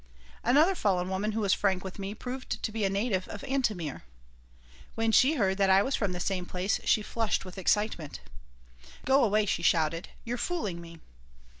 Another 0.43 0.73
fallen 0.73 1.09
woman 1.09 1.33
who 1.33 1.41
was 1.41 1.53
frank 1.53 1.83
with 1.83 1.99
me 1.99 2.15
proved 2.15 2.63
to 2.63 2.71
be 2.71 2.83
a 2.83 2.89
native 2.89 3.27
of 3.27 3.43
Antomir. 3.43 4.01
When 4.95 5.11
she 5.11 5.35
heard 5.35 5.59
that 5.59 5.69
I 5.69 5.83
was 5.83 5.95
from 5.95 6.11
the 6.11 6.19
same 6.19 6.47
place 6.47 6.79
she 6.85 7.03
flushed 7.03 7.45
with 7.45 7.59
excitement 7.59 8.19
"Go 9.05 9.23
away!" 9.23 9.45
she 9.45 9.61
shouted. 9.61 10.09
"You're 10.23 10.39
fooling 10.39 10.81
me." 10.81 11.01